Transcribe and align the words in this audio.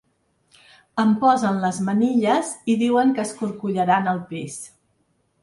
Em 1.03 1.11
posen 1.23 1.59
les 1.65 1.81
manilles 1.89 2.49
i 2.75 2.77
diuen 2.85 3.13
que 3.19 3.27
escorcollaran 3.27 4.11
el 4.17 4.25
pis. 4.33 4.59